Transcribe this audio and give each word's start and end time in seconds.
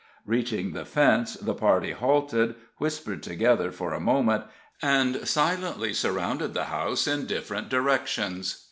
Reaching 0.25 0.71
the 0.73 0.83
fence, 0.83 1.35
the 1.35 1.53
party 1.53 1.91
halted, 1.91 2.55
whispered 2.77 3.21
together 3.21 3.69
for 3.71 3.93
a 3.93 3.99
moment, 3.99 4.45
and 4.81 5.27
silently 5.27 5.93
surrounded 5.93 6.55
the 6.55 6.65
house 6.73 7.05
in 7.05 7.27
different 7.27 7.69
directions. 7.69 8.55